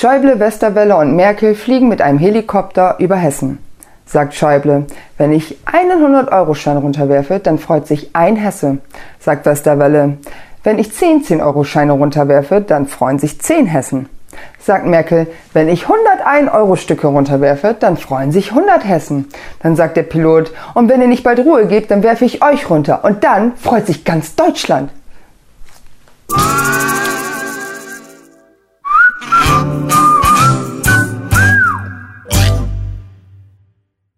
[0.00, 3.58] Schäuble, Westerwelle und Merkel fliegen mit einem Helikopter über Hessen.
[4.06, 4.86] Sagt Schäuble,
[5.18, 8.78] wenn ich einen 100-Euro-Schein runterwerfe, dann freut sich ein Hesse.
[9.18, 10.16] Sagt Westerwelle,
[10.64, 14.08] wenn ich 10 10-Euro-Scheine runterwerfe, dann freuen sich 10 Hessen.
[14.58, 19.28] Sagt Merkel, wenn ich 101 Euro Stücke runterwerfe, dann freuen sich 100 Hessen.
[19.62, 22.70] Dann sagt der Pilot, und wenn ihr nicht bald Ruhe gebt, dann werfe ich euch
[22.70, 24.92] runter und dann freut sich ganz Deutschland.